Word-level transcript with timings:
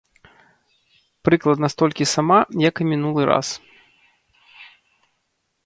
Прыкладна 1.29 1.67
столькі 1.73 2.07
сама, 2.13 2.39
як 2.69 2.75
і 2.85 2.89
мінулы 2.95 3.21
раз. 3.33 3.47